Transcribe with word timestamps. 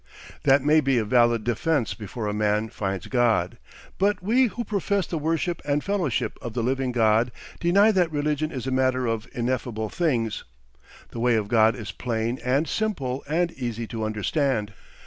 That 0.45 0.63
may 0.63 0.79
be 0.81 0.97
a 0.97 1.05
valid 1.05 1.43
defence 1.43 1.93
before 1.93 2.25
a 2.25 2.33
man 2.33 2.69
finds 2.69 3.05
God. 3.05 3.59
But 3.99 4.23
we 4.23 4.47
who 4.47 4.63
profess 4.63 5.05
the 5.05 5.19
worship 5.19 5.61
and 5.63 5.83
fellowship 5.83 6.39
of 6.41 6.55
the 6.55 6.63
living 6.63 6.91
God 6.91 7.31
deny 7.59 7.91
that 7.91 8.11
religion 8.11 8.51
is 8.51 8.65
a 8.65 8.71
matter 8.71 9.05
of 9.05 9.27
ineffable 9.31 9.89
things. 9.89 10.43
The 11.11 11.19
way 11.19 11.35
of 11.35 11.49
God 11.49 11.75
is 11.75 11.91
plain 11.91 12.39
and 12.43 12.67
simple 12.67 13.23
and 13.29 13.51
easy 13.51 13.85
to 13.89 14.03
understand. 14.03 14.73